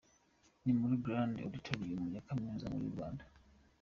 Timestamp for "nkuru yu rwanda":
2.69-3.23